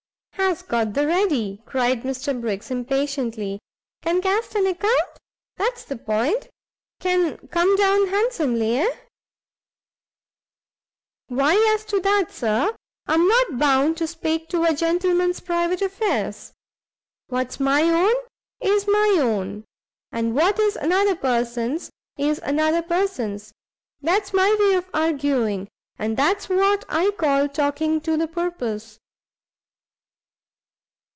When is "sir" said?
12.33-12.75